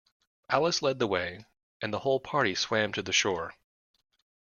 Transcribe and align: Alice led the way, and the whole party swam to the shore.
Alice 0.49 0.81
led 0.81 0.97
the 0.97 1.05
way, 1.05 1.45
and 1.79 1.93
the 1.93 1.99
whole 1.99 2.19
party 2.19 2.55
swam 2.55 2.91
to 2.93 3.03
the 3.03 3.13
shore. 3.13 3.53